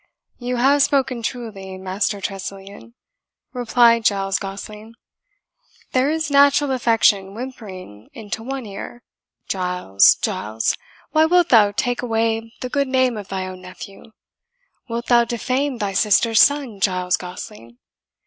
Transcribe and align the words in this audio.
"You 0.39 0.55
have 0.55 0.81
spoken 0.81 1.21
truly, 1.21 1.77
Master 1.77 2.19
Tressilian," 2.21 2.95
replied 3.53 4.03
Giles 4.03 4.39
Gosling. 4.39 4.95
"There 5.91 6.09
is 6.09 6.31
Natural 6.31 6.71
Affection 6.71 7.35
whimpering 7.35 8.09
into 8.11 8.41
one 8.41 8.65
ear, 8.65 9.03
'Giles, 9.47 10.15
Giles, 10.15 10.75
why 11.11 11.25
wilt 11.25 11.49
thou 11.49 11.71
take 11.71 12.01
away 12.01 12.51
the 12.61 12.69
good 12.69 12.87
name 12.87 13.15
of 13.15 13.27
thy 13.27 13.45
own 13.45 13.61
nephew? 13.61 14.13
Wilt 14.89 15.05
thou 15.05 15.23
defame 15.23 15.77
thy 15.77 15.93
sister's 15.93 16.41
son, 16.41 16.79
Giles 16.79 17.15
Gosling? 17.15 17.77